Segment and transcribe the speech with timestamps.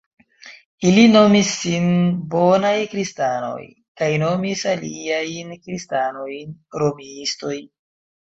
[0.91, 1.89] Ili nomis sin
[2.31, 3.61] "Bonaj Kristanoj"
[4.01, 7.55] kaj nomis aliajn kristanojn "Romiistoj".